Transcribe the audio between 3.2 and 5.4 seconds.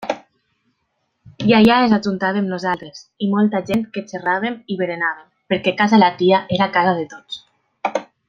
i molta gent que xerràvem i berenàvem,